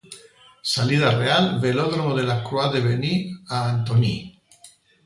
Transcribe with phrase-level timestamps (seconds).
[0.73, 3.17] Salida real: Velódromo de la Croix-de-Benny
[3.47, 4.15] a Antony.